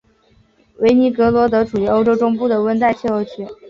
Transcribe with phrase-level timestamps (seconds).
[0.79, 3.47] 韦尼格罗德处于欧洲中部的温带气候区。